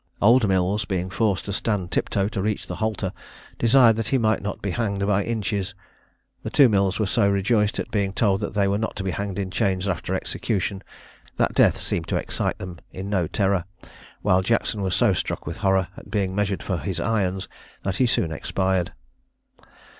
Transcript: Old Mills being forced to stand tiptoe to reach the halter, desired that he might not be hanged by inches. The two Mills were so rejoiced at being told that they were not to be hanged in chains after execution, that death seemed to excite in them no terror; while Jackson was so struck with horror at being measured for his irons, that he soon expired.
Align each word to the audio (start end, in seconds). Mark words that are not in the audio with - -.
Old 0.19 0.47
Mills 0.47 0.83
being 0.83 1.11
forced 1.11 1.45
to 1.45 1.53
stand 1.53 1.91
tiptoe 1.91 2.27
to 2.29 2.41
reach 2.41 2.65
the 2.65 2.77
halter, 2.77 3.13
desired 3.59 3.97
that 3.97 4.07
he 4.07 4.17
might 4.17 4.41
not 4.41 4.59
be 4.59 4.71
hanged 4.71 5.05
by 5.05 5.23
inches. 5.23 5.75
The 6.41 6.49
two 6.49 6.67
Mills 6.67 6.97
were 6.97 7.05
so 7.05 7.29
rejoiced 7.29 7.77
at 7.77 7.91
being 7.91 8.11
told 8.11 8.39
that 8.41 8.55
they 8.55 8.67
were 8.67 8.79
not 8.79 8.95
to 8.95 9.03
be 9.03 9.11
hanged 9.11 9.37
in 9.37 9.51
chains 9.51 9.87
after 9.87 10.15
execution, 10.15 10.81
that 11.37 11.53
death 11.53 11.77
seemed 11.77 12.07
to 12.07 12.15
excite 12.15 12.55
in 12.59 12.79
them 12.95 13.09
no 13.11 13.27
terror; 13.27 13.65
while 14.23 14.41
Jackson 14.41 14.81
was 14.81 14.95
so 14.95 15.13
struck 15.13 15.45
with 15.45 15.57
horror 15.57 15.87
at 15.95 16.09
being 16.09 16.33
measured 16.33 16.63
for 16.63 16.79
his 16.79 16.99
irons, 16.99 17.47
that 17.83 17.97
he 17.97 18.07
soon 18.07 18.31
expired. 18.31 18.93